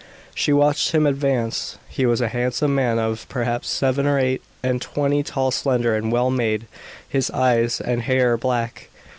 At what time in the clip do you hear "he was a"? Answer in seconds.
1.87-2.29